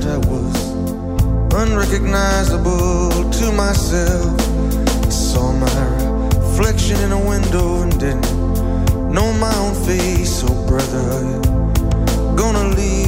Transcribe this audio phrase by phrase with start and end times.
[0.00, 0.06] Felt.
[0.06, 0.72] I was
[1.54, 4.40] unrecognizable to myself.
[5.06, 10.42] I saw my reflection in a window and didn't know my own face.
[10.46, 11.40] Oh, brother,
[12.36, 13.07] gonna leave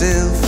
[0.00, 0.47] Myself